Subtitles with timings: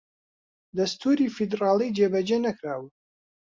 [0.77, 2.87] دەستووری فیدڕاڵی جێبەجێ نەکراوە